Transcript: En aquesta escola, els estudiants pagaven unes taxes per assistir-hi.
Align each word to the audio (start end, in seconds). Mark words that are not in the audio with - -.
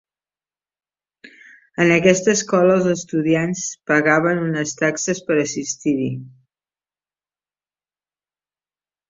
En 1.83 1.91
aquesta 1.95 2.33
escola, 2.37 2.77
els 2.81 2.87
estudiants 2.93 3.67
pagaven 3.91 4.41
unes 4.47 4.73
taxes 4.81 5.23
per 5.29 5.39
assistir-hi. 5.43 6.09